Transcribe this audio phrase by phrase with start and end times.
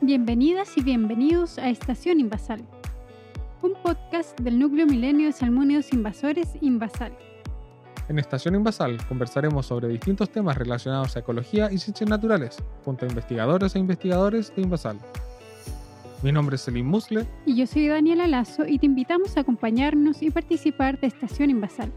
[0.00, 2.64] Bienvenidas y bienvenidos a Estación Invasal,
[3.62, 7.12] un podcast del núcleo milenio de salmónidos invasores Invasal.
[8.08, 13.08] En Estación Invasal conversaremos sobre distintos temas relacionados a ecología y ciencias naturales, junto a
[13.08, 14.98] investigadores e investigadores de Invasal.
[16.22, 17.26] Mi nombre es Selim Musle.
[17.44, 21.92] Y yo soy Daniela Lazo y te invitamos a acompañarnos y participar de Estación Invasal,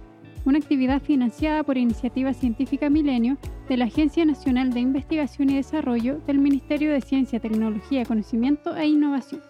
[0.46, 3.38] una actividad financiada por Iniciativa Científica Milenio
[3.70, 8.88] de la Agencia Nacional de Investigación y Desarrollo del Ministerio de Ciencia, Tecnología, Conocimiento e
[8.88, 9.42] Innovación.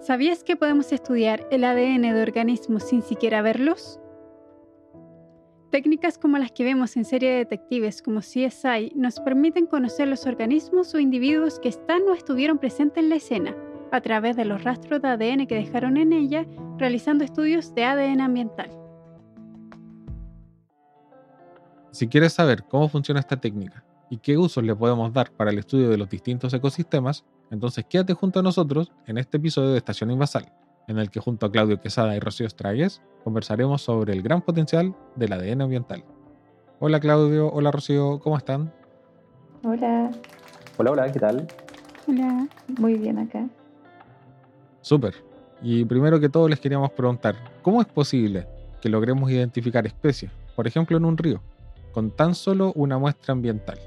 [0.00, 4.00] ¿Sabías que podemos estudiar el ADN de organismos sin siquiera verlos?
[5.70, 10.26] Técnicas como las que vemos en serie de detectives como CSI nos permiten conocer los
[10.26, 13.56] organismos o individuos que están o estuvieron presentes en la escena
[13.92, 16.46] a través de los rastros de ADN que dejaron en ella
[16.78, 18.70] realizando estudios de ADN ambiental.
[21.90, 25.58] Si quieres saber cómo funciona esta técnica y qué usos le podemos dar para el
[25.58, 30.10] estudio de los distintos ecosistemas, entonces quédate junto a nosotros en este episodio de Estación
[30.10, 30.50] Invasal
[30.88, 34.96] en el que junto a Claudio Quesada y Rocío Estragues conversaremos sobre el gran potencial
[35.16, 36.02] del ADN ambiental.
[36.80, 38.72] Hola Claudio, hola Rocío, ¿cómo están?
[39.64, 40.10] Hola.
[40.78, 41.46] Hola, hola, ¿qué tal?
[42.08, 42.48] Hola,
[42.80, 43.48] muy bien acá.
[44.82, 45.14] Súper.
[45.62, 48.46] Y primero que todo les queríamos preguntar, ¿cómo es posible
[48.80, 51.40] que logremos identificar especies, por ejemplo en un río,
[51.92, 53.78] con tan solo una muestra ambiental,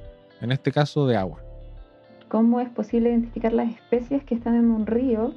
[0.41, 1.41] en este caso de agua?
[2.29, 5.33] ¿Cómo es posible identificar las especies que están en un río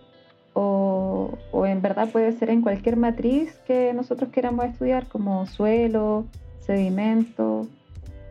[0.60, 6.24] o, en verdad puede ser en cualquier matriz que nosotros queramos estudiar, como suelo,
[6.58, 7.68] sedimento,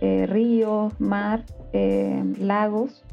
[0.01, 3.03] eh, ríos, mar, eh, lagos.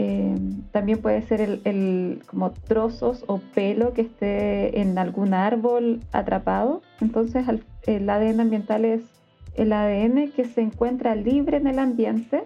[0.00, 0.38] Eh,
[0.70, 6.82] también puede ser el, como trozos o pelo que esté en algún árbol atrapado.
[7.00, 7.46] Entonces
[7.84, 9.02] el ADN ambiental es
[9.56, 12.44] el ADN que se encuentra libre en el ambiente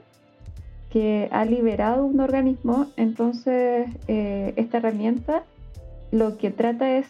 [0.89, 5.45] que ha liberado un organismo, entonces esta herramienta
[6.11, 7.07] lo que trata es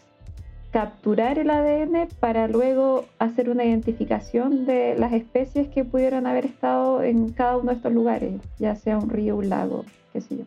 [0.73, 7.03] capturar el ADN para luego hacer una identificación de las especies que pudieran haber estado
[7.03, 10.45] en cada uno de estos lugares, ya sea un río, un lago, qué sé yo.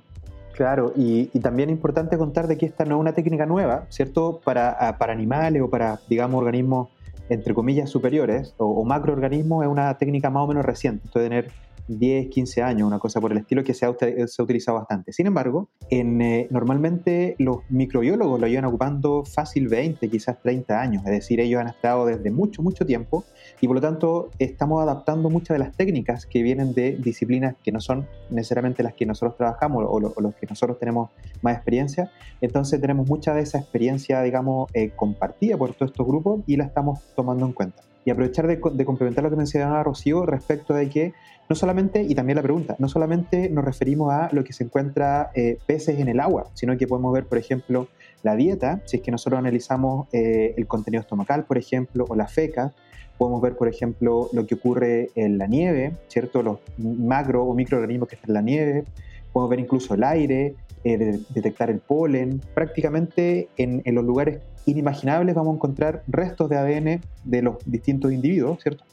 [0.53, 4.39] Claro, y, también es importante contar de que esta no es una técnica nueva, ¿cierto?
[4.43, 6.87] Para, para animales o para, digamos, organismos,
[7.29, 11.05] entre comillas, superiores o, o macroorganismos, es una técnica más o menos reciente.
[11.05, 11.51] Esto de tener
[11.87, 15.13] 10, 15 años, una cosa por el estilo que se ha, se ha utilizado bastante.
[15.13, 21.03] Sin embargo, en, eh, normalmente los microbiólogos lo llevan ocupando fácil 20, quizás 30 años,
[21.05, 23.23] es decir, ellos han estado desde mucho, mucho tiempo
[23.61, 27.71] y por lo tanto estamos adaptando muchas de las técnicas que vienen de disciplinas que
[27.71, 31.09] no son necesariamente las que nosotros trabajamos o, los que nosotros tenemos
[31.41, 32.11] más experiencia.
[32.41, 36.65] Entonces tenemos mucha de esa experiencia, digamos, eh, compartida por todos estos grupos y la
[36.65, 41.13] estamos tomando en cuenta y aprovechar de, complementar lo que mencionaba Rocío respecto de que
[41.49, 45.31] no solamente, y también la pregunta, no solamente nos referimos a lo que se encuentra
[45.33, 47.87] eh, peces en el agua, sino que podemos ver, por ejemplo,
[48.23, 52.27] la dieta, si es que nosotros analizamos eh, el contenido estomacal, por ejemplo, o la
[52.27, 52.73] feca,
[53.17, 56.43] podemos ver, por ejemplo, lo que ocurre en la nieve, ¿cierto?
[56.43, 58.83] Los macro o microorganismos que están en la nieve,
[59.31, 62.41] podemos ver incluso el aire, eh, detectar el polen.
[62.53, 68.11] Prácticamente en, en, los lugares inimaginables vamos a encontrar restos de ADN de los distintos
[68.11, 68.83] individuos, ¿cierto?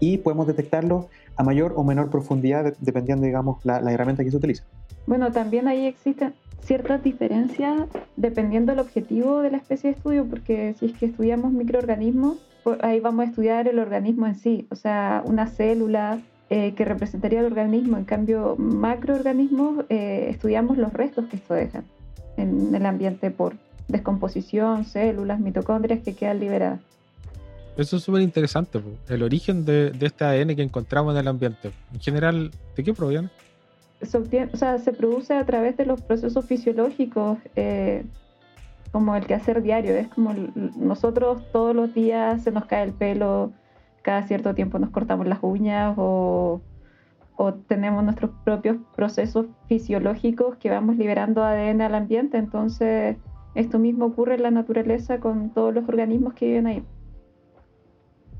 [0.00, 4.36] Y podemos detectarlos a mayor o menor profundidad dependiendo, digamos, la, la herramienta que se
[4.36, 4.64] utiliza.
[5.06, 10.74] Bueno, también ahí existen ciertas diferencias dependiendo del objetivo de la especie de estudio, porque
[10.78, 12.38] si es que estudiamos microorganismos,
[12.80, 16.20] ahí vamos a estudiar el organismo en sí, o sea, una célula
[16.50, 17.96] eh, que representaría el organismo.
[17.96, 21.84] En cambio, macroorganismos, eh, estudiamos los restos que esto dejan
[22.36, 23.56] en el ambiente por
[23.88, 26.80] descomposición, células, mitocondrias que quedan liberadas.
[27.76, 31.72] Eso es súper interesante, el origen de, este ADN que encontramos en el ambiente.
[31.92, 33.30] En general, ¿de qué proviene?
[34.02, 38.04] Se, o sea, se produce a través de los procesos fisiológicos, eh,
[38.94, 39.96] como el quehacer diario.
[39.96, 40.32] Es como
[40.76, 43.50] nosotros todos los días se nos cae el pelo,
[44.02, 46.60] cada cierto tiempo nos cortamos las uñas o,
[47.34, 52.38] o tenemos nuestros propios procesos fisiológicos que vamos liberando ADN al ambiente.
[52.38, 53.16] Entonces,
[53.56, 56.84] esto mismo ocurre en la naturaleza con todos los organismos que viven ahí.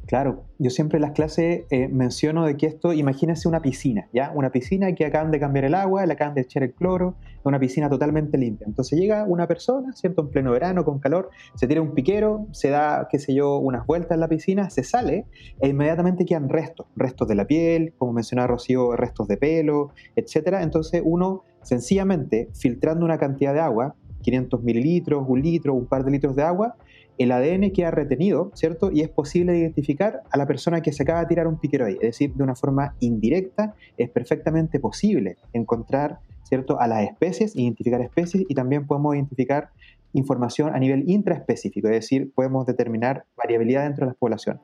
[0.07, 4.33] Claro, yo siempre en las clases eh, menciono de que esto, imagínense una piscina, ¿ya?
[4.35, 7.59] Una piscina que acaban de cambiar el agua, le acaban de echar el cloro, una
[7.59, 8.67] piscina totalmente limpia.
[8.67, 10.23] Entonces llega una persona, ¿cierto?
[10.23, 13.87] En pleno verano, con calor, se tira un piquero, se da, qué sé yo, unas
[13.87, 15.25] vueltas en la piscina, se sale
[15.61, 20.59] e inmediatamente quedan restos, restos de la piel, como mencionaba Rocío, restos de pelo, etc.
[20.61, 26.11] Entonces uno, sencillamente, filtrando una cantidad de agua, 500 mililitros, un litro, un par de
[26.11, 26.77] litros de agua,
[27.19, 28.91] el ADN queda retenido, ¿cierto?
[28.93, 31.95] Y es posible identificar a la persona que se acaba de tirar un piquero ahí.
[31.95, 38.01] Es decir, de una forma indirecta es perfectamente posible encontrar, ¿cierto?, a las especies, identificar
[38.01, 39.71] especies y también podemos identificar
[40.13, 44.63] información a nivel intraespecífico, es decir, podemos determinar variabilidad dentro de las poblaciones.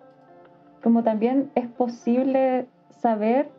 [0.83, 2.67] Como también es posible
[3.01, 3.51] saber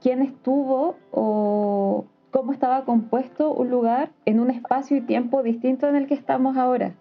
[0.00, 5.96] quién estuvo o cómo estaba compuesto un lugar en un espacio y tiempo distinto en
[5.96, 6.94] el que estamos ahora.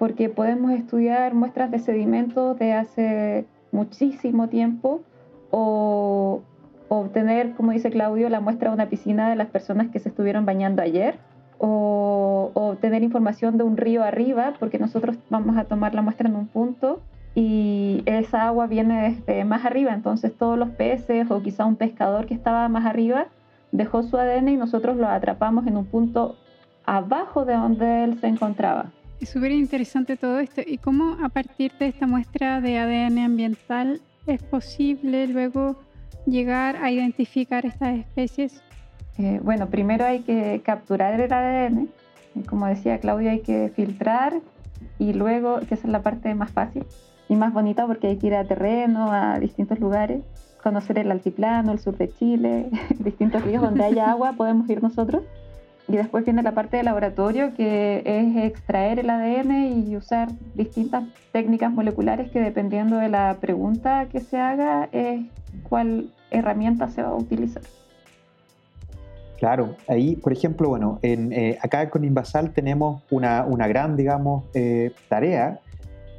[0.00, 5.02] Porque podemos estudiar muestras de sedimentos de hace muchísimo tiempo
[5.50, 6.40] o
[6.88, 10.46] obtener, como dice Claudio, la muestra de una piscina de las personas que se estuvieron
[10.46, 11.18] bañando ayer
[11.58, 16.36] o, obtener información de un río arriba, porque nosotros vamos a tomar la muestra en
[16.36, 17.02] un punto
[17.34, 22.24] y esa agua viene desde más arriba, entonces todos los peces o quizá un pescador
[22.24, 23.26] que estaba más arriba
[23.70, 26.36] dejó su ADN y nosotros lo atrapamos en un punto
[26.86, 28.86] abajo de donde él se encontraba.
[29.20, 34.00] Es súper interesante todo esto y cómo a partir de esta muestra de ADN ambiental
[34.26, 35.76] es posible luego
[36.26, 38.62] llegar a identificar estas especies.
[39.18, 41.88] Eh, bueno, primero hay que capturar el ADN,
[42.48, 44.40] como decía Claudia, hay que filtrar
[44.98, 46.86] y luego, que esa es la parte más fácil
[47.28, 50.22] y más bonita porque hay que ir a terreno, a distintos lugares
[50.62, 55.22] conocer el altiplano, el sur de Chile, distintos ríos donde haya agua, podemos ir nosotros.
[55.90, 61.02] Y después viene la parte de laboratorio, que es extraer el ADN y usar distintas
[61.32, 65.22] técnicas moleculares que dependiendo de la pregunta que se haga es
[65.68, 67.64] cuál herramienta se va a utilizar.
[69.40, 74.44] Claro, ahí, por ejemplo, bueno, en, eh, acá con Invasal tenemos una, una gran, digamos,
[74.54, 75.58] eh, tarea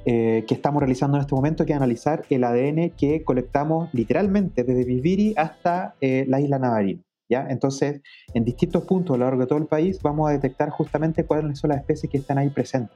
[0.03, 4.65] eh, que estamos realizando en este momento, que es analizar el ADN que colectamos literalmente
[4.65, 7.03] desde Viviri hasta eh, la isla Navarino.
[7.31, 8.01] Entonces,
[8.33, 11.59] en distintos puntos a lo largo de todo el país vamos a detectar justamente cuáles
[11.59, 12.95] son las especies que están ahí presentes.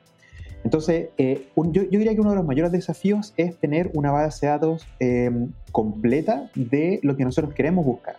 [0.63, 4.51] Entonces, eh, yo, diría que uno de los mayores desafíos es tener una base de
[4.51, 4.87] datos
[5.71, 8.15] completa de lo que nosotros queremos buscar.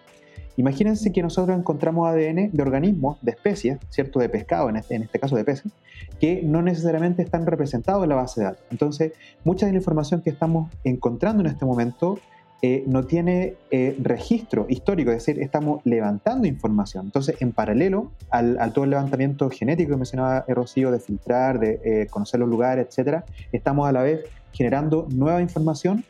[0.56, 4.20] Imagínense que nosotros encontramos ADN de organismos, de especies, ¿cierto?
[4.20, 5.70] De pescado, este, en este caso de peces,
[6.18, 8.64] que no necesariamente están representados en la base de datos.
[8.70, 9.12] Entonces,
[9.44, 12.18] mucha de la información que estamos encontrando en este momento
[12.62, 17.06] eh, no tiene eh, registro histórico, es decir, estamos levantando información.
[17.06, 22.06] Entonces, en paralelo al, todo el levantamiento genético que mencionaba Rocío, de filtrar, de eh,
[22.08, 26.02] conocer los lugares, etcétera, estamos a la vez generando nueva información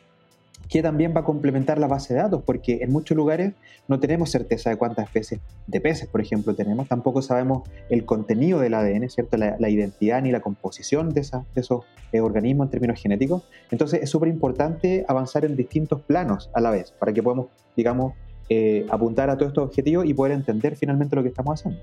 [0.69, 3.53] que también va a complementar la base de datos, porque en muchos lugares
[3.87, 8.59] no tenemos certeza de cuántas especies de peces, por ejemplo, tenemos, tampoco sabemos el contenido
[8.59, 9.37] del ADN, ¿cierto?
[9.37, 13.43] La, identidad ni la composición de, de esos eh, organismos en términos genéticos.
[13.71, 18.13] Entonces es súper importante avanzar en distintos planos a la vez, para que podamos, digamos,
[18.49, 21.81] eh, apuntar a todos estos objetivos y poder entender finalmente lo que estamos haciendo.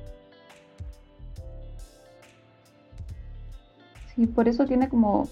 [4.15, 5.29] Sí, por eso tiene como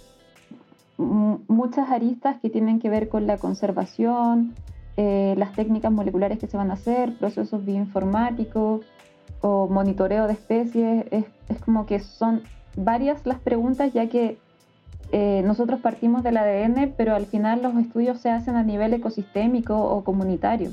[1.03, 4.55] muchas aristas que tienen que ver con la conservación,
[4.97, 8.85] eh, las técnicas moleculares que se van a hacer, procesos bioinformáticos
[9.41, 11.07] o monitoreo de especies.
[11.11, 11.25] Es,
[11.65, 12.43] como que son
[12.77, 14.39] varias las preguntas ya que
[15.13, 19.79] eh, nosotros partimos del ADN, pero al final los estudios se hacen a nivel ecosistémico
[19.79, 20.71] o comunitario.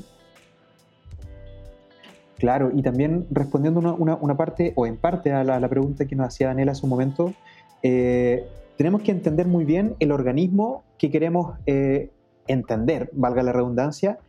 [2.38, 6.46] Claro, y también respondiendo una, parte, o en parte a la, pregunta que nos hacía
[6.46, 7.34] Daniela hace un momento,
[7.82, 8.48] eh,
[8.80, 12.10] tenemos que entender muy bien el organismo que queremos eh,
[12.46, 14.20] entender, valga la redundancia,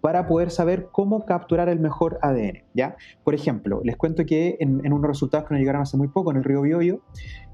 [0.00, 2.64] para poder saber cómo capturar el mejor ADN.
[2.74, 2.96] ¿ya?
[3.22, 6.38] Por ejemplo, les cuento que en, unos resultados que nos llegaron hace muy poco en
[6.38, 7.02] el río Biobío,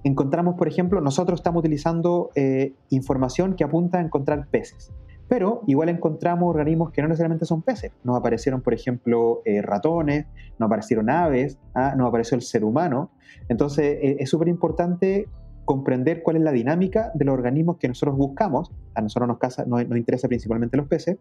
[0.02, 4.94] encontramos, por ejemplo, nosotros estamos utilizando eh, información que apunta a encontrar peces.
[5.28, 7.92] Pero igual encontramos organismos que no necesariamente son peces.
[8.02, 10.24] Nos aparecieron, por ejemplo, eh, ratones,
[10.58, 11.92] nos aparecieron aves, ¿ah?
[11.98, 13.10] nos apareció el ser humano.
[13.50, 15.28] Entonces, es súper importante
[15.66, 18.70] comprender cuál es la dinámica de los organismos que nosotros buscamos.
[18.94, 21.18] A nosotros nos, casa, nos, interesa principalmente los peces,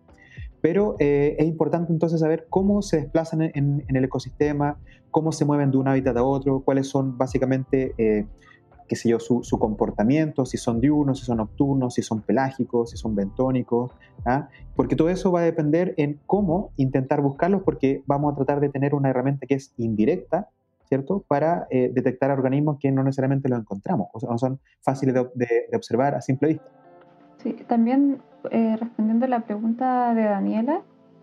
[0.61, 4.77] pero eh, es importante entonces saber cómo se desplazan en, el ecosistema,
[5.11, 8.27] cómo se mueven de un hábitat a otro, cuáles son básicamente, eh,
[8.87, 12.97] qué sé yo, su, comportamiento, si son diurnos, si son nocturnos, si son pelágicos, si
[12.97, 13.91] son bentónicos,
[14.25, 14.47] ¿ah?
[14.75, 18.69] porque todo eso va a depender en cómo intentar buscarlos, porque vamos a tratar de
[18.69, 20.49] tener una herramienta que es indirecta,
[20.87, 21.23] ¿cierto?
[21.27, 25.47] Para eh, detectar organismos que no necesariamente los encontramos, o sea, no son fáciles de,
[25.75, 26.65] observar a simple vista.
[27.37, 30.81] Sí, también eh, respondiendo a la pregunta de Daniela,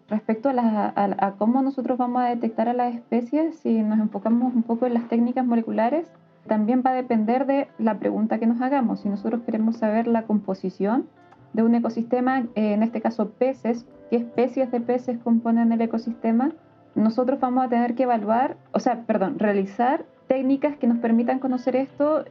[0.08, 4.86] respecto a, cómo nosotros vamos a detectar a las especies, si nos enfocamos un poco
[4.86, 6.06] en las técnicas moleculares,
[6.46, 9.00] también va a depender de la pregunta que nos hagamos.
[9.00, 11.06] Si nosotros queremos saber la composición
[11.52, 16.52] de un ecosistema, eh, en este caso peces, qué especies de peces componen el ecosistema,
[16.94, 21.76] nosotros vamos a tener que evaluar, o sea, perdón, realizar técnicas que nos permitan conocer
[21.76, 22.24] esto.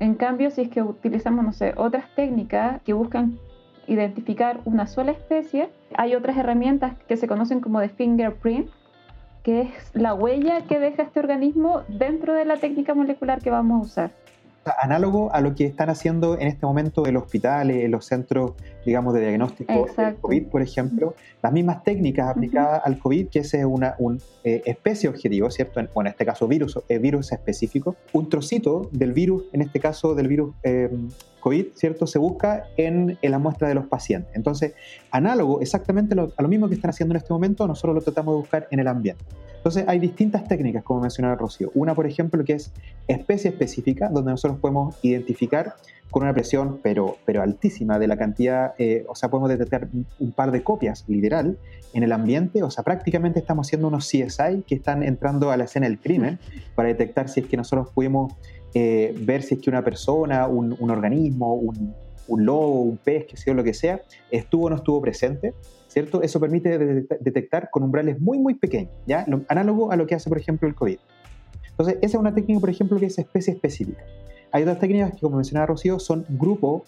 [0.00, 3.38] En cambio, si es que utilizamos, no sé, otras técnicas que buscan
[3.86, 8.68] identificar una sola especie, hay otras herramientas que se conocen como de fingerprint,
[9.42, 13.80] que es la huella que deja este organismo dentro de la técnica molecular que vamos
[13.80, 14.27] a usar
[14.80, 18.52] análogo a lo que están haciendo en este momento en los hospitales, en los centros,
[18.84, 23.60] digamos, de diagnóstico del COVID, por ejemplo, las mismas técnicas aplicadas al COVID, que ese
[23.60, 23.96] es una
[24.44, 25.80] eh, especie objetivo, ¿cierto?
[25.80, 30.14] En, en este caso, virus, eh, virus específico, un trocito del virus, en este caso
[30.14, 30.90] del virus eh,
[31.74, 32.06] ¿cierto?
[32.06, 34.30] Se busca en, la muestra de los pacientes.
[34.34, 34.74] Entonces,
[35.10, 38.40] análogo exactamente a lo mismo que están haciendo en este momento, nosotros lo tratamos de
[38.40, 39.24] buscar en el ambiente.
[39.56, 41.70] Entonces, hay distintas técnicas, como mencionaba Rocío.
[41.74, 42.72] Una, por ejemplo, que es
[43.08, 45.74] especie específica, donde nosotros podemos identificar
[46.10, 49.88] con una presión, pero, pero altísima, de la cantidad, eh, o sea, podemos detectar
[50.18, 51.58] un par de copias, literal,
[51.92, 55.64] en el ambiente, o sea, prácticamente estamos haciendo unos CSI que están entrando a la
[55.64, 56.38] escena del crimen
[56.74, 58.34] para detectar si es que nosotros pudimos
[58.74, 61.94] eh, ver si es que una persona, un, organismo, un,
[62.44, 65.54] lobo, un pez, que sea lo que sea, estuvo o no estuvo presente,
[65.88, 66.22] ¿cierto?
[66.22, 66.78] Eso permite
[67.20, 69.26] detectar con umbrales muy, muy pequeños, ¿ya?
[69.48, 70.98] análogo a lo que hace, por ejemplo, el COVID.
[71.70, 74.04] Entonces, esa es una técnica, por ejemplo, que es especie específica.
[74.50, 76.84] Hay otras técnicas que, como mencionaba Rocío, son grupo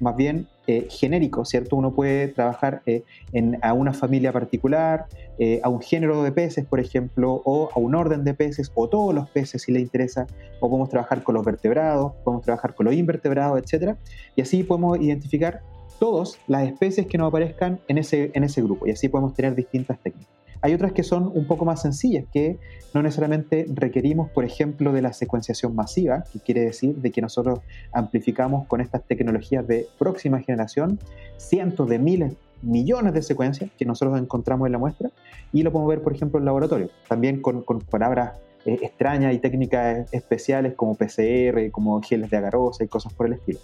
[0.00, 1.74] más bien eh, genérico, ¿cierto?
[1.76, 3.02] Uno puede trabajar eh,
[3.32, 5.06] en, a una familia particular,
[5.38, 8.88] eh, a un género de peces, por ejemplo, o a un orden de peces, o
[8.88, 10.26] todos los peces si le interesa,
[10.60, 13.96] o podemos trabajar con los vertebrados, podemos trabajar con los invertebrados, etc.
[14.36, 15.62] Y así podemos identificar
[15.98, 19.54] todas las especies que nos aparezcan en ese, en ese grupo, y así podemos tener
[19.56, 20.41] distintas técnicas.
[20.62, 22.56] Hay otras que son un poco más sencillas, que
[22.94, 27.60] no necesariamente requerimos, por ejemplo, de la secuenciación masiva, que quiere decir de que nosotros
[27.92, 31.00] amplificamos con estas tecnologías de próxima generación
[31.36, 35.10] cientos de miles, millones de secuencias que nosotros encontramos en la muestra
[35.52, 40.12] y lo podemos ver, por ejemplo, en laboratorio, también con, palabras eh, extrañas y técnicas
[40.14, 43.58] especiales como PCR, como geles de agarosa y cosas por el estilo.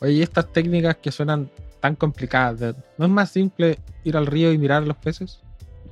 [0.00, 1.50] Oye, estas técnicas que suenan
[1.80, 5.42] tan complicadas, ¿no es más simple ir al río y mirar los peces?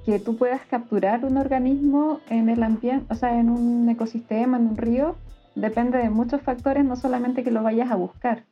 [0.05, 4.69] Que tú puedas capturar un organismo en el ambiente, o sea, en un ecosistema, en
[4.69, 5.17] un río,
[5.55, 8.45] depende de muchos factores, no solamente que lo vayas a buscar.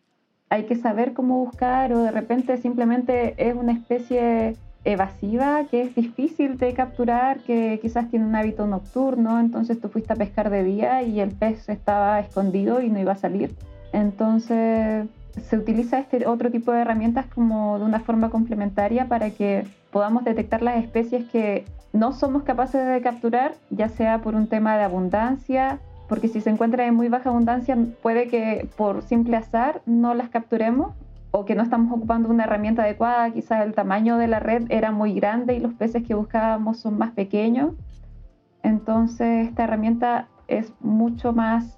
[0.51, 5.95] Hay que saber cómo buscar o de repente simplemente es una especie evasiva que es
[5.95, 10.65] difícil de capturar, que quizás tiene un hábito nocturno, entonces tú fuiste a pescar de
[10.65, 13.55] día y el pez estaba escondido y no iba a salir.
[13.93, 15.07] Entonces
[15.43, 20.25] se utiliza este otro tipo de herramientas como de una forma complementaria para que podamos
[20.25, 24.85] detectar las especies que no somos capaces de capturar, ya sea por un tema de
[24.85, 30.15] abundancia, porque si se encuentran en muy baja abundancia puede que por simple azar no
[30.15, 30.95] las capturemos
[31.31, 34.91] o que no estamos ocupando una herramienta adecuada, quizás el tamaño de la red era
[34.91, 37.75] muy grande y los peces que buscábamos son más pequeños.
[38.63, 41.78] Entonces esta herramienta es mucho más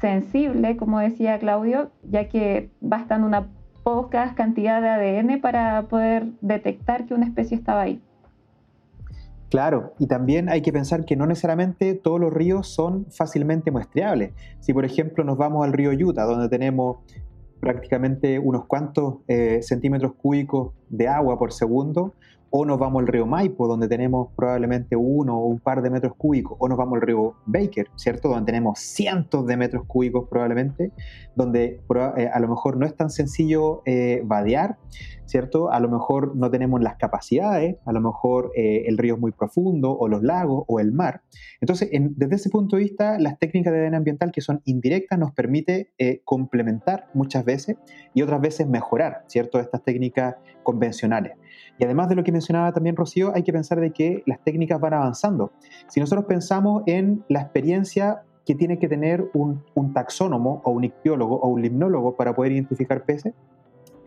[0.00, 3.48] sensible, como decía Claudio, ya que bastan una
[3.82, 8.02] poca cantidad de ADN para poder detectar que una especie estaba ahí.
[9.50, 14.32] Claro, y también hay que pensar que no necesariamente todos los ríos son fácilmente muestreables.
[14.60, 16.98] Si por ejemplo nos vamos al río Utah, donde tenemos
[17.58, 22.14] prácticamente unos cuantos eh, centímetros cúbicos de agua por segundo,
[22.50, 26.14] o nos vamos al río Maipo, donde tenemos probablemente uno o un par de metros
[26.16, 28.28] cúbicos, o nos vamos al río Baker, ¿cierto?
[28.28, 30.92] Donde tenemos cientos de metros cúbicos probablemente,
[31.36, 31.80] donde
[32.16, 34.78] eh, a lo mejor no es tan sencillo eh, vadear,
[35.26, 35.70] ¿cierto?
[35.70, 39.32] A lo mejor no tenemos las capacidades, a lo mejor eh, el río es muy
[39.32, 41.20] profundo, o los lagos, o el mar.
[41.60, 45.32] Entonces, desde ese punto de vista, las técnicas de ADN ambiental que son indirectas nos
[45.32, 45.90] permite
[46.24, 47.76] complementar muchas veces
[48.14, 49.60] y otras veces mejorar, ¿cierto?
[49.60, 50.36] Estas técnicas
[50.78, 51.32] convencionales.
[51.78, 54.80] Y además de lo que mencionaba también Rocío, hay que pensar de que las técnicas
[54.80, 55.52] van avanzando.
[55.88, 60.84] Si nosotros pensamos en la experiencia que tiene que tener un, un taxónomo o un
[60.84, 63.34] ictiólogo o un limnólogo para poder identificar peces,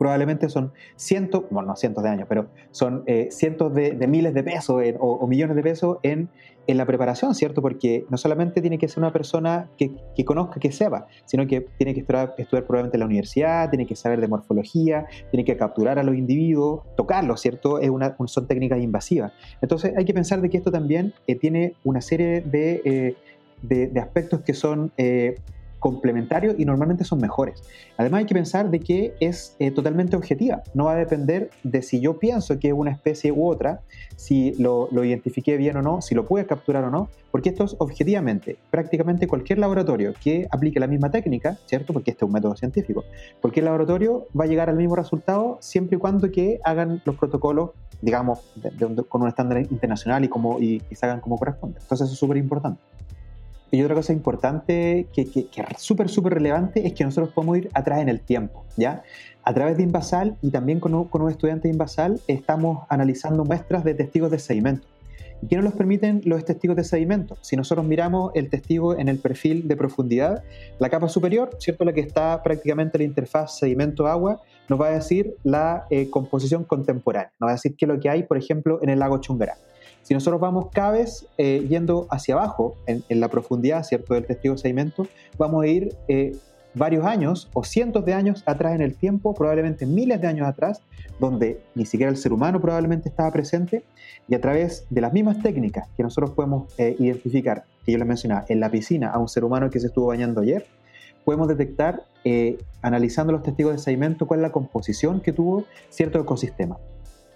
[0.01, 4.41] probablemente son cientos, bueno, no cientos de años, pero son eh, cientos de, miles de
[4.41, 6.27] pesos o, millones de pesos en,
[6.65, 7.61] en, la preparación, ¿cierto?
[7.61, 11.61] Porque no solamente tiene que ser una persona que, que conozca, que sepa, sino que
[11.77, 15.55] tiene que estudiar, estudiar, probablemente en la universidad, tiene que saber de morfología, tiene que
[15.55, 17.77] capturar a los individuos, tocarlos, ¿cierto?
[17.77, 19.33] Es una, son técnicas invasivas.
[19.61, 23.15] Entonces hay que pensar de que esto también eh, tiene una serie eh,
[23.61, 24.91] de, de, aspectos que son
[25.81, 27.61] complementarios y normalmente son mejores.
[27.97, 31.81] Además hay que pensar de que es eh, totalmente objetiva, no va a depender de
[31.81, 33.81] si yo pienso que es una especie u otra,
[34.15, 37.63] si lo, lo identifiqué bien o no, si lo pude capturar o no, porque esto
[37.63, 41.93] es objetivamente, prácticamente cualquier laboratorio que aplique la misma técnica, ¿cierto?
[41.93, 43.03] Porque este es un método científico,
[43.41, 47.71] cualquier laboratorio va a llegar al mismo resultado siempre y cuando que hagan los protocolos,
[48.01, 48.39] digamos,
[49.09, 51.79] con un estándar internacional y, como, y, y se hagan como corresponde.
[51.81, 52.79] Entonces eso es súper importante.
[53.71, 57.57] Y otra cosa importante que, que, que es súper, súper relevante es que nosotros podemos
[57.57, 59.03] ir atrás en el tiempo, ¿ya?
[59.43, 63.83] A través de Invasal y también con, con un estudiante de Invasal estamos analizando muestras
[63.83, 64.87] de testigos de sedimento.
[65.41, 67.37] ¿Y qué nos los permiten los testigos de sedimento?
[67.41, 70.43] Si nosotros miramos el testigo en el perfil de profundidad,
[70.77, 71.83] la capa superior, ¿cierto?
[71.83, 76.63] La que está prácticamente en la interfaz sedimento-agua, nos va a decir la eh, composición
[76.63, 79.19] contemporánea, nos va a decir qué es lo que hay, por ejemplo, en el lago
[79.19, 79.55] Chungará.
[80.03, 84.25] Si nosotros vamos cada vez eh, yendo hacia abajo, en, en, la profundidad, ¿cierto?, del
[84.25, 86.35] testigo de sedimento, vamos a ir eh,
[86.73, 90.81] varios años o cientos de años atrás en el tiempo, probablemente miles de años atrás,
[91.19, 93.83] donde ni siquiera el ser humano probablemente estaba presente,
[94.27, 98.07] y a través de las mismas técnicas que nosotros podemos eh, identificar, que yo les
[98.07, 100.65] mencionaba, en la piscina a un ser humano que se estuvo bañando ayer,
[101.25, 106.19] podemos detectar, eh, analizando los testigos de sedimento, cuál es la composición que tuvo cierto
[106.19, 106.77] ecosistema.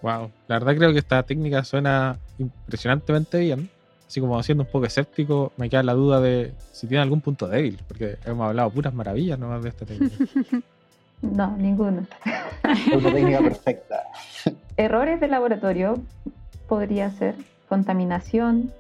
[0.06, 3.72] Wow, la verdad creo que esta técnica suena impresionantemente bien
[4.08, 7.48] así como siendo un poco escéptico, me queda la duda de si tiene algún punto
[7.48, 10.16] débil, porque hemos hablado puras maravillas nomás de esta técnica.
[11.22, 12.06] No, ninguno.
[12.64, 14.04] Es una técnica perfecta.
[14.78, 15.96] Errores de laboratorio
[16.68, 17.36] podría ser
[17.68, 18.72] contaminación,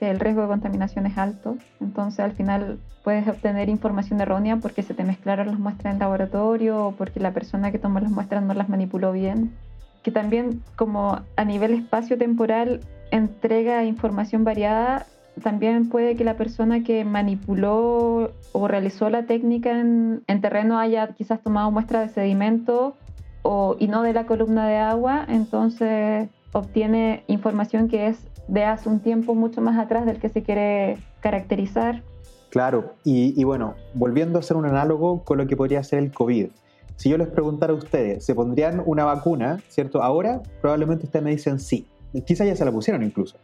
[0.00, 4.94] el riesgo de contaminación es alto, entonces al final puedes obtener información errónea porque se
[4.94, 8.54] te mezclaron las muestras en laboratorio o porque la persona que tomó las muestras no
[8.54, 9.52] las manipuló bien.
[10.02, 12.80] Que también como a nivel espacio-temporal
[13.10, 15.06] entrega información variada,
[15.42, 21.08] también puede que la persona que manipuló o realizó la técnica en, en terreno haya
[21.08, 22.96] quizás tomado muestra de sedimento
[23.42, 28.88] o, y no de la columna de agua, entonces obtiene información que es de hace
[28.88, 32.02] un tiempo mucho más atrás del que se quiere caracterizar.
[32.50, 36.12] Claro, y, y bueno, volviendo a hacer un análogo con lo que podría ser el
[36.12, 36.48] COVID.
[37.00, 40.02] Si yo les preguntara a ustedes, ¿se pondrían una vacuna, cierto?
[40.02, 41.86] Ahora probablemente ustedes me dicen sí
[42.26, 43.38] quizás ya se la pusieron incluso.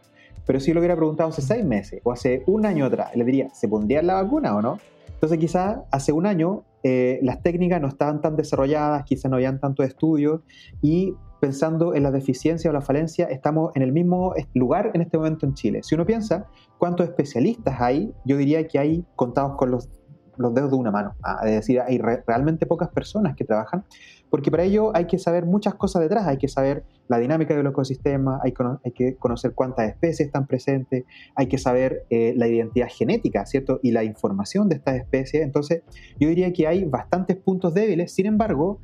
[0.45, 3.49] Pero si lo hubiera preguntado hace seis meses o hace un año atrás, le diría,
[3.55, 4.77] ¿se pondría la vacuna o no?
[5.11, 9.59] Entonces quizás hace un año eh, las técnicas no estaban tan desarrolladas, quizás no habían
[9.59, 10.41] tantos estudios
[10.83, 15.17] y pensando en la deficiencia o la falencia, estamos en el mismo lugar en este
[15.17, 15.79] momento en Chile.
[15.81, 16.45] Si uno piensa
[16.77, 19.89] cuántos especialistas hay, yo diría que hay contados con los,
[20.37, 21.15] los dedos de una mano.
[21.23, 23.83] Ah, es decir, hay re realmente pocas personas que trabajan
[24.29, 27.65] porque para ello hay que saber muchas cosas detrás, hay que saber la dinámica del
[27.67, 28.51] ecosistema, hay,
[28.91, 33.79] que conocer cuántas especies están presentes, hay que saber eh, la identidad genética, ¿cierto?
[33.81, 35.43] Y la información de estas especies.
[35.43, 35.83] Entonces,
[36.19, 38.79] yo diría que hay bastantes puntos débiles, sin embargo,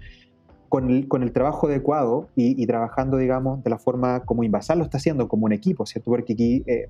[0.69, 5.27] con el, trabajo adecuado y, trabajando, digamos, de la forma como Invasal lo está haciendo,
[5.27, 6.09] como un equipo, ¿cierto?
[6.09, 6.63] Porque aquí...
[6.65, 6.89] Eh,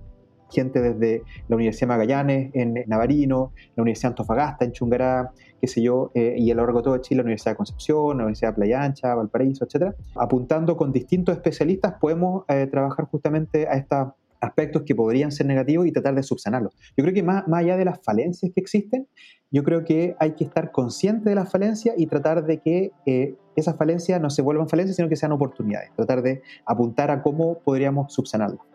[0.53, 6.11] gente desde la Universidad Magallanes en Navarino, la Universidad Antofagasta en Chungará, qué sé yo,
[6.13, 8.55] eh, y a lo largo de todo Chile, la Universidad de Concepción, la Universidad de
[8.55, 9.95] Playa Ancha, Valparaíso, etcétera.
[10.15, 14.09] Apuntando con distintos especialistas, podemos eh, trabajar justamente a estos
[14.43, 16.75] aspectos que podrían ser negativos y tratar de subsanarlos.
[16.97, 19.07] Yo creo que más, más allá de las falencias que existen,
[19.51, 23.35] yo creo que hay que estar consciente de las falencias y tratar de que eh,
[23.55, 25.91] esas falencias no se vuelvan falencias, sino que sean oportunidades.
[25.95, 28.72] Tratar de apuntar a cómo podríamos subsanarlas.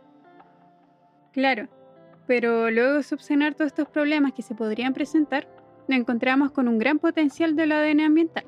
[1.38, 1.68] Claro,
[2.26, 5.46] pero luego de subsanar todos estos problemas que se podrían presentar,
[5.86, 8.44] nos encontramos con un gran potencial del ADN ambiental.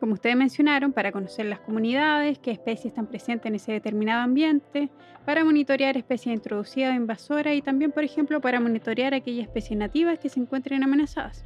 [0.00, 4.88] Como ustedes mencionaron, para conocer las comunidades, qué especies están presentes en ese determinado ambiente,
[5.26, 10.18] para monitorear especies introducidas o invasoras y también, por ejemplo, para monitorear aquellas especies nativas
[10.18, 11.44] que se encuentren amenazadas.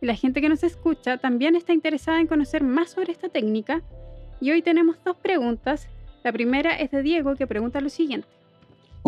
[0.00, 3.82] Y la gente que nos escucha también está interesada en conocer más sobre esta técnica
[4.40, 5.88] y hoy tenemos dos preguntas.
[6.24, 8.35] La primera es de Diego que pregunta lo siguiente.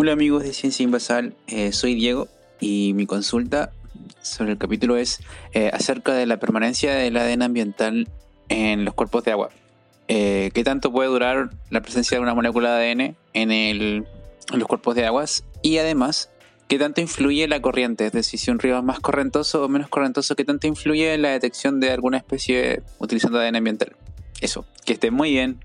[0.00, 2.28] Hola amigos de Ciencia Invasal, eh, soy Diego
[2.60, 3.72] y mi consulta
[4.22, 5.18] sobre el capítulo es
[5.54, 8.08] eh, acerca de la permanencia del ADN ambiental
[8.48, 9.48] en los cuerpos de agua.
[10.06, 14.06] Eh, ¿Qué tanto puede durar la presencia de una molécula de ADN en,
[14.52, 15.42] los cuerpos de aguas?
[15.62, 16.30] Y además,
[16.68, 18.06] ¿qué tanto influye la corriente?
[18.06, 21.22] Es decir, si un río es más correntoso o menos correntoso, ¿qué tanto influye en
[21.22, 23.96] la detección de alguna especie utilizando ADN ambiental?
[24.40, 25.58] Eso, que esté muy bien.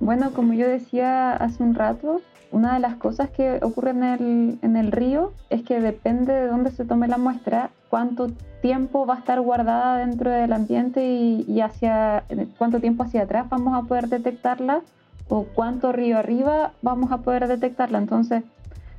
[0.00, 2.22] Bueno, como yo decía hace un rato,
[2.54, 6.84] una de las cosas que ocurre en el, río es que depende de dónde se
[6.84, 8.28] tome la muestra, cuánto
[8.62, 12.22] tiempo va a estar guardada dentro del ambiente y, hacia
[12.56, 14.82] cuánto tiempo hacia atrás vamos a poder detectarla
[15.28, 17.98] o cuánto río arriba vamos a poder detectarla.
[17.98, 18.44] Entonces,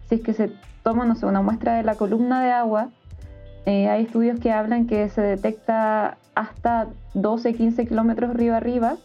[0.09, 0.51] si es que se
[0.83, 2.89] toma, una muestra de la columna de agua,
[3.65, 8.97] eh, hay estudios que hablan que se detecta hasta 12, 15 kilómetros río arriba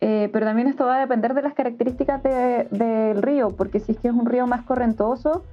[0.00, 3.92] eh, pero también esto va a depender de las características del de, río, porque si
[3.92, 5.44] es que es un río más correntoso,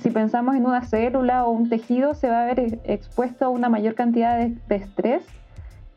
[0.00, 3.68] si pensamos en una célula o un tejido, se va a ver expuesto a una
[3.68, 5.22] mayor cantidad de, de estrés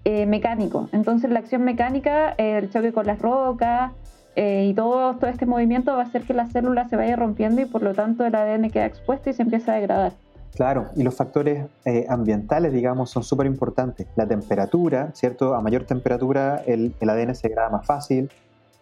[0.04, 0.90] eh, mecánico.
[0.94, 3.92] Entonces la acción mecánica, eh, el choque con las rocas
[4.36, 7.62] eh, y todo, todo este movimiento va a hacer que la célula se vaya rompiendo
[7.62, 10.14] y por lo tanto el ADN queda expuesto y se empieza a degradar.
[10.56, 14.08] Claro, y los factores eh, ambientales, digamos, son súper importantes.
[14.16, 15.56] La temperatura, ¿cierto?
[15.56, 18.30] A mayor temperatura el, ADN se degrada más fácil.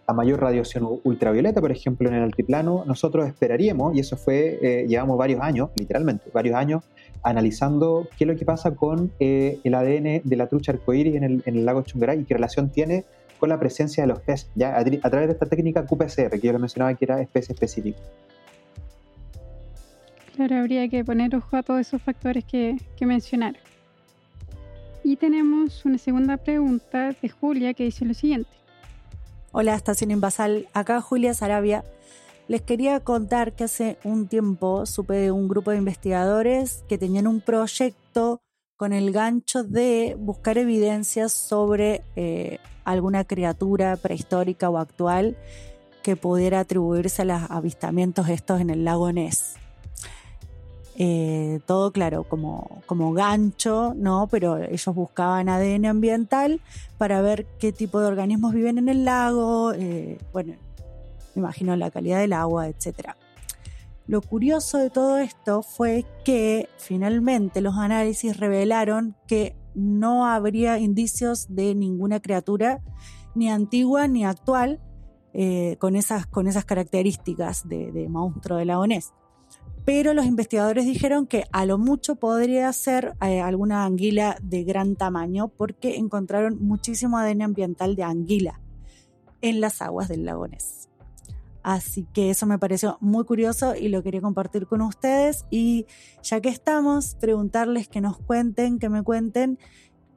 [0.08, 4.88] A mayor radiación ultravioleta, por ejemplo, en el altiplano, nosotros esperaríamos, y eso fue, eh,
[4.88, 6.84] llevamos varios años, literalmente, varios años,
[7.22, 11.24] analizando qué es lo que pasa con eh, el ADN de la trucha arcoíris en
[11.24, 13.06] el, en el lago Chungaray y qué relación tiene
[13.40, 16.52] con la presencia de los peces, ya a, través de esta técnica QPCR, que yo
[16.52, 18.00] les mencionaba que era especie específica.
[20.40, 23.62] Claro, habría que poner ojo a todos esos factores que, mencionaron.
[25.04, 28.50] Y tenemos una segunda pregunta de Julia que dice lo siguiente.
[29.52, 30.70] Hola, Estación Invasal.
[30.74, 31.84] Acá Julia Sarabia.
[32.48, 37.28] Les quería contar que hace un tiempo supe de un grupo de investigadores que tenían
[37.28, 38.40] un proyecto
[38.78, 45.36] con el gancho de buscar evidencias sobre eh, alguna criatura prehistórica o actual
[46.02, 49.58] que pudiera atribuirse a los avistamientos estos en el lago Ness.
[51.02, 54.28] Eh, todo claro, como, como gancho, ¿no?
[54.30, 56.60] Pero ellos buscaban ADN ambiental
[56.98, 60.56] para ver qué tipo de organismos viven en el lago, eh, bueno,
[61.36, 63.16] me imagino la calidad del agua, etcétera.
[64.08, 71.48] Lo curioso de todo esto fue que finalmente los análisis revelaron que no habría indicios
[71.48, 72.82] de ninguna criatura,
[73.36, 74.82] ni antigua ni actual,
[75.34, 78.80] eh, con, esas, con esas características de, monstruo de la
[79.92, 84.96] Pero los investigadores dijeron que a lo mucho podría ser eh, alguna anguila de gran
[84.96, 88.62] tamaño porque encontraron muchísimo ADN ambiental de anguila
[89.42, 90.46] en las aguas del lago
[91.64, 95.48] Así que eso me pareció muy curioso y lo quería compartir con ustedes.
[95.50, 95.88] Y
[96.22, 99.58] ya que estamos, preguntarles que nos cuenten, que me cuenten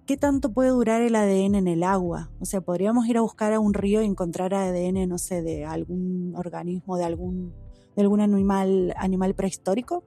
[0.05, 2.31] qué tanto puede durar el ADN en el agua.
[2.41, 5.65] O sea, podríamos ir a buscar a un río y encontrar ADN, no sé, de
[5.65, 7.55] algún organismo, de algún,
[7.97, 10.05] de algún animal, animal prehistórico.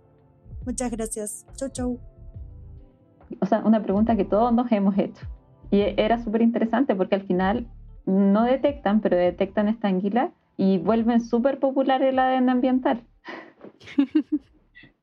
[0.65, 1.45] Muchas gracias.
[1.55, 1.99] Chau, chau.
[3.41, 5.25] O sea, una pregunta que todos nos hemos hecho.
[5.71, 7.67] Y era súper interesante porque al final
[8.05, 13.03] no detectan, pero detectan esta anguila y vuelven súper popular el ADN ambiental.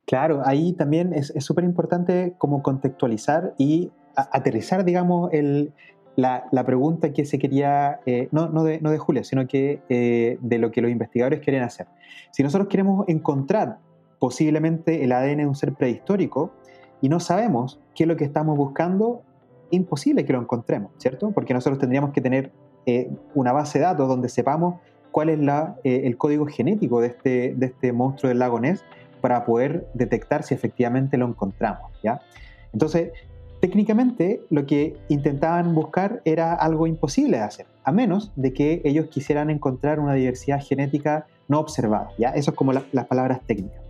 [0.04, 5.72] Claro, ahí también es súper importante como contextualizar y aterrizar, digamos, el,
[6.16, 10.38] la, pregunta que se quería, eh, no, no, de, no, de, Julia, sino que eh,
[10.40, 11.86] de lo que los investigadores quieren hacer.
[12.30, 13.78] Si nosotros queremos encontrar
[14.18, 16.52] posiblemente el ADN de un ser prehistórico
[17.00, 19.22] y no sabemos qué es lo que estamos buscando,
[19.70, 21.30] imposible que lo encontremos, ¿cierto?
[21.32, 22.52] Porque nosotros tendríamos que tener
[22.86, 27.54] eh, una base de datos donde sepamos cuál es la, el código genético de este,
[27.56, 28.84] de este monstruo del lago Ness
[29.20, 31.90] para poder detectar si efectivamente lo encontramos.
[32.02, 32.20] ¿ya?
[32.72, 33.12] Entonces,
[33.62, 39.06] técnicamente lo que intentaban buscar era algo imposible de hacer, a menos de que ellos
[39.06, 42.08] quisieran encontrar una diversidad genética no observada.
[42.18, 42.30] ¿ya?
[42.30, 43.80] Eso es como las palabras técnicas.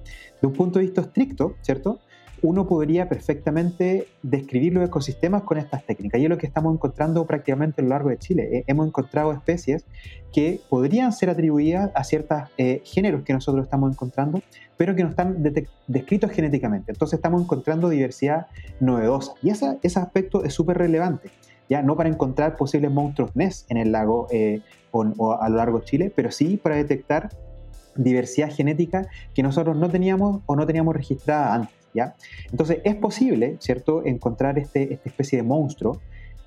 [0.43, 2.01] De un punto de vista estricto, ¿cierto?
[2.43, 6.21] Uno podría perfectamente describir los ecosistemas con estas técnicas.
[6.21, 8.49] Y es lo que estamos encontrando prácticamente a lo largo de Chile.
[8.53, 9.87] Eh, hemos encontrado especies
[10.33, 14.43] que podrían ser atribuidas a ciertos eh, géneros que nosotros estamos encontrando,
[14.77, 15.43] pero que no están
[15.87, 16.93] descritos genéticamente.
[16.93, 18.49] Entonces estamos encontrando diversidad
[18.81, 19.35] novedosa.
[19.41, 21.31] Y ese, aspecto es súper relevante.
[21.69, 25.79] Ya no para encontrar posibles monstruos NES en el lago eh, o a lo largo
[25.79, 27.31] de Chile, pero sí para detectar
[27.95, 31.82] diversidad genética que nosotros no teníamos o no teníamos registrada antes.
[32.51, 36.01] Entonces es posible, ¿cierto?, encontrar este, esta especie de monstruo,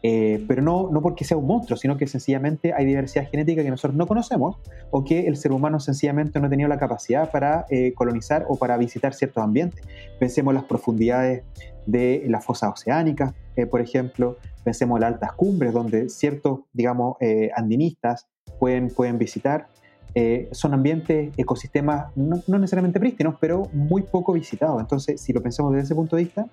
[0.08, 3.72] eh, pero no, no porque sea un monstruo, sino que sencillamente hay diversidad genética que
[3.72, 4.58] nosotros no conocemos
[4.92, 8.56] o que el ser humano sencillamente no ha tenido la capacidad para eh, colonizar o
[8.56, 9.82] para visitar ciertos ambientes.
[10.20, 11.44] Pensemos en las profundidades
[11.88, 17.18] de las fosas oceánicas, eh, por ejemplo, pensemos en las altas cumbres donde ciertos, digamos,
[17.56, 18.28] andinistas
[18.60, 19.68] pueden, pueden visitar.
[20.17, 24.80] Eh, son ambientes, ecosistemas no, necesariamente prístinos, pero muy poco visitados.
[24.80, 26.45] Entonces, si lo pensamos desde ese punto de vista,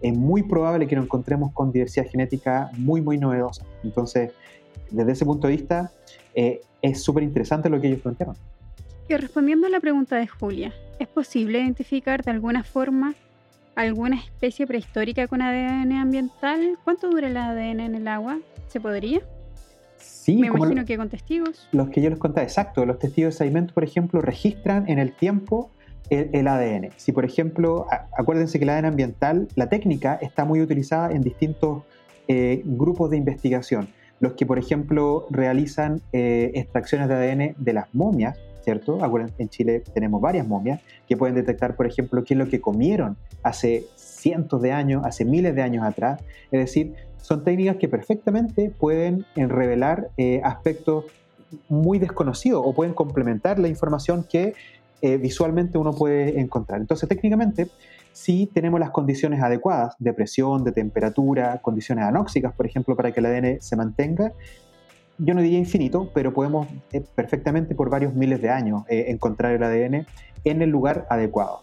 [0.00, 3.66] es muy probable que nos encontremos con diversidad genética muy, muy novedosa.
[3.84, 4.32] Entonces,
[4.90, 5.92] desde ese punto de vista,
[6.34, 8.36] eh, es súper interesante lo que ellos plantearon.
[9.06, 13.14] Y respondiendo a la pregunta de Julia, ¿es posible identificar de alguna forma
[13.74, 16.78] alguna especie prehistórica con ADN ambiental?
[16.84, 18.38] ¿Cuánto dura el ADN en el agua?
[18.68, 19.20] ¿Se podría?
[20.20, 21.66] Sí, Me imagino que con testigos.
[21.72, 22.84] Los que yo les contaba, exacto.
[22.84, 25.70] Los testigos de sedimento, por ejemplo, registran en el tiempo
[26.10, 26.90] el, ADN.
[26.96, 27.86] Si, por ejemplo,
[28.18, 31.84] acuérdense que el ADN ambiental, la técnica está muy utilizada en distintos
[32.28, 33.88] eh, grupos de investigación.
[34.18, 39.02] Los que, por ejemplo, realizan eh, extracciones de ADN de las momias, ¿cierto?
[39.02, 42.60] Acuérdense, en Chile tenemos varias momias que pueden detectar, por ejemplo, qué es lo que
[42.60, 46.20] comieron hace cientos de años, hace miles de años atrás.
[46.50, 51.04] Es decir, son técnicas que perfectamente pueden eh, revelar eh, aspectos
[51.68, 54.54] muy desconocidos o pueden complementar la información que
[55.02, 56.80] eh, visualmente uno puede encontrar.
[56.80, 57.68] Entonces, técnicamente,
[58.12, 63.20] si tenemos las condiciones adecuadas de presión, de temperatura, condiciones anóxicas, por ejemplo, para que
[63.20, 64.32] el ADN se mantenga,
[65.16, 69.52] yo no diría infinito, pero podemos eh, perfectamente por varios miles de años eh, encontrar
[69.52, 70.06] el ADN
[70.44, 71.60] en el lugar adecuado.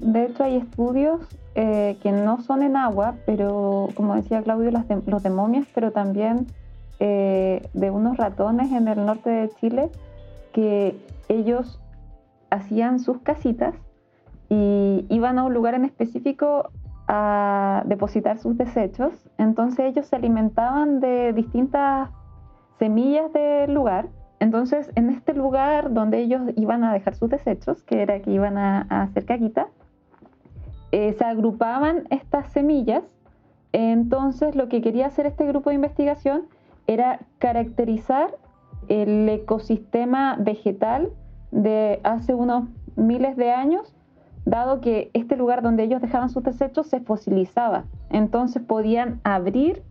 [0.00, 1.20] De hecho, hay estudios
[1.54, 6.46] eh, que no son en agua, pero como decía Claudio, los de momias, pero también
[6.98, 9.90] de unos ratones en el norte de Chile
[10.54, 10.96] que
[11.28, 11.78] ellos
[12.50, 13.74] hacían sus casitas
[14.48, 16.70] y iban a un lugar en específico
[17.08, 19.12] a depositar sus desechos.
[19.38, 22.10] Entonces ellos se alimentaban de distintas
[22.78, 24.08] semillas del lugar.
[24.38, 28.58] Entonces en este lugar donde ellos iban a dejar sus desechos, que era que iban
[28.58, 29.68] a, hacer caquita,
[30.92, 33.04] eh, se agrupaban estas semillas.
[33.72, 36.46] Entonces lo que quería hacer este grupo de investigación
[36.86, 38.36] era caracterizar
[38.88, 41.10] el ecosistema vegetal
[41.50, 42.64] de hace unos
[42.96, 43.96] miles de años
[44.46, 47.84] dado que este lugar donde ellos dejaban sus desechos se fosilizaba.
[48.10, 49.82] Entonces podían abrir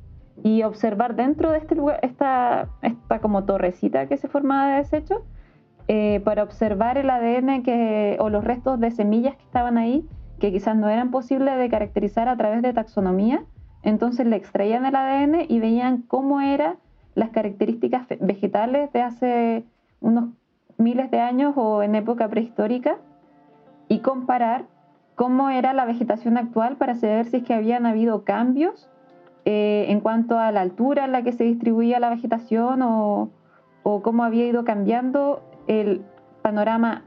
[0.44, 2.70] y observar dentro de este lugar, esta,
[3.22, 5.20] como torrecita que se formaba de desechos,
[5.88, 10.08] eh, para observar el ADN que, o los restos de semillas que estaban ahí,
[10.40, 13.44] que quizás no eran posibles de caracterizar a través de taxonomía.
[13.84, 16.78] Entonces le extraían el ADN y veían cómo eran
[17.14, 19.64] las características vegetales de hace
[20.02, 20.30] unos
[20.78, 22.98] miles de años o en época prehistórica
[23.88, 24.66] y comparar
[25.16, 28.90] cómo era la vegetación actual para saber si es que habían habido cambios
[29.46, 33.30] eh, en cuanto a la altura en la que se distribuía la vegetación o,
[33.84, 36.02] cómo había ido cambiando el
[36.42, 37.04] panorama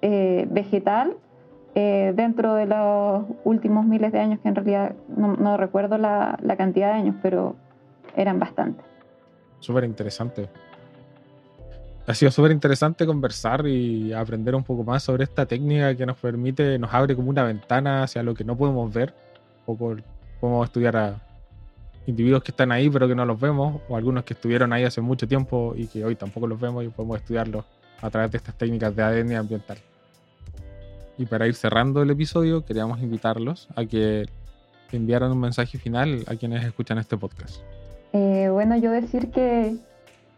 [0.00, 1.16] eh, vegetal
[1.74, 6.56] eh, dentro de los últimos miles de años, que en realidad no, recuerdo la, la,
[6.56, 7.56] cantidad de años, pero
[8.16, 8.84] eran bastantes.
[9.60, 10.48] Súper interesante
[12.06, 16.16] ha sido súper interesante conversar y aprender un poco más sobre esta técnica que nos
[16.16, 19.14] permite, nos abre como una ventana hacia lo que no podemos ver.
[19.60, 19.96] Un poco
[20.40, 21.16] podemos estudiar a
[22.06, 25.00] individuos que están ahí pero que no los vemos, o algunos que estuvieron ahí hace
[25.00, 27.64] mucho tiempo y que hoy tampoco los vemos y podemos estudiarlos
[28.00, 29.78] a través de estas técnicas de ADN ambiental.
[31.18, 34.26] Y para ir cerrando el episodio, queríamos invitarlos a que
[34.92, 37.62] enviaran un mensaje final a quienes escuchan este podcast.
[38.12, 39.76] Eh, bueno, yo decir que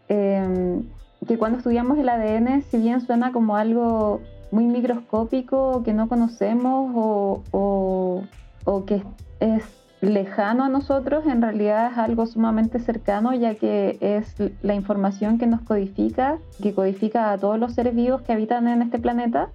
[0.08, 0.84] em,
[1.26, 6.92] que cuando estudiamos el ADN, si bien suena como algo muy microscópico que no conocemos
[7.50, 8.22] o,
[8.86, 9.02] que
[9.40, 9.64] es
[10.00, 15.46] lejano a nosotros, en realidad es algo sumamente cercano, ya que es la información que
[15.46, 19.48] nos codifica, que codifica a todos los seres vivos que habitan en este planeta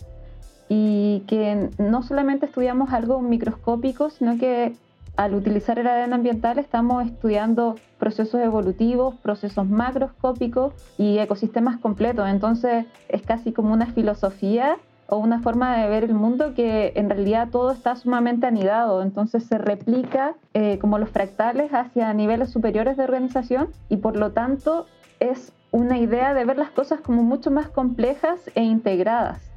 [0.70, 4.76] y que no solamente estudiamos algo microscópico, sino que
[5.18, 12.30] al utilizar el ADN ambiental estamos estudiando procesos evolutivos, procesos macroscópicos y ecosistemas completos.
[12.30, 14.78] Entonces es casi como una filosofía
[15.08, 19.44] o una forma de ver el mundo que en realidad todo está sumamente anidado, entonces
[19.44, 24.86] se replica eh, como los fractales hacia niveles superiores de organización y por lo tanto
[25.20, 29.49] es una idea de ver las cosas como mucho más complejas e integradas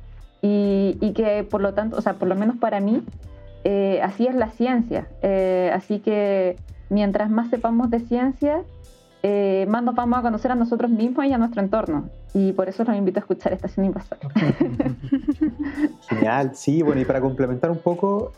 [0.43, 3.03] y, que por lo tanto, o sea, por lo menos para mí,
[3.65, 5.07] eh, así es la ciencia.
[5.23, 6.57] Eh, así que
[6.91, 8.63] mientras más sepamos de ciencia,
[9.23, 12.11] eh, más nos vamos a conocer a nosotros mismos y a nuestro entorno.
[12.35, 14.21] Y por eso los invito a escuchar Estación Invasora.
[16.09, 18.33] Genial, sí, bueno, y para complementar un poco,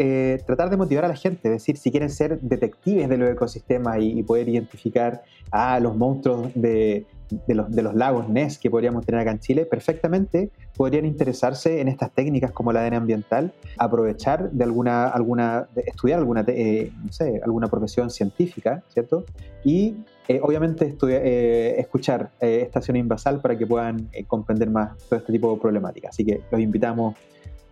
[0.46, 3.98] tratar de motivar a la gente, es decir, si quieren ser detectives de los ecosistemas
[3.98, 7.06] y, y poder identificar a los monstruos de,
[7.46, 11.80] de los, de los lagos NES que podríamos tener acá en Chile, perfectamente podrían interesarse
[11.80, 17.12] en estas técnicas como la ADN ambiental, aprovechar de alguna, alguna estudiar alguna, eh, no
[17.12, 19.24] sé, alguna profesión científica, ¿cierto?
[19.64, 19.96] Y
[20.28, 25.52] eh, obviamente estudiar, eh, escuchar Estación Invasal para que puedan comprender más todo este tipo
[25.54, 26.10] de problemáticas.
[26.10, 27.16] Así que los invitamos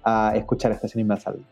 [0.04, 1.44] a escuchar Estación Invasal.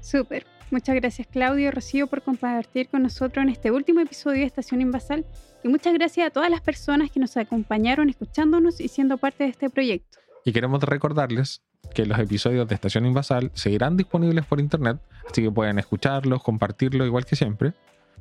[0.00, 0.46] Súper.
[0.70, 4.80] Muchas gracias Claudio y Rocío por compartir con nosotros en este último episodio de Estación
[4.80, 5.24] Invasal
[5.62, 9.50] y muchas gracias a todas las personas que nos acompañaron escuchándonos y siendo parte de
[9.50, 10.18] este proyecto.
[10.44, 11.62] Y queremos recordarles
[11.94, 14.98] que los episodios de Estación Invasal seguirán disponibles por internet,
[15.30, 17.72] así que pueden escucharlos, compartirlos igual que siempre.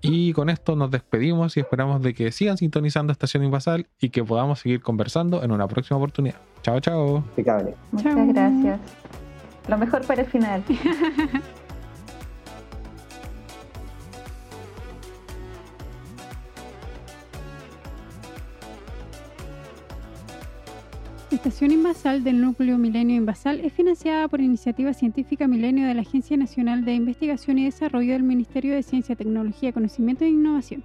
[0.04, 4.22] Y con esto nos despedimos y esperamos de que sigan sintonizando Estación Invasal y que
[4.22, 6.36] podamos seguir conversando en una próxima oportunidad.
[6.62, 7.24] Chao, chao.
[7.92, 8.80] Muchas gracias.
[9.70, 10.62] Lo mejor para el final.
[21.34, 26.38] Estación Invasal del Núcleo Milenio Invasal es financiada por Iniciativa Científica Milenio de la Agencia
[26.38, 30.84] Nacional de Investigación y Desarrollo del Ministerio de Ciencia, Tecnología, Conocimiento e Innovación.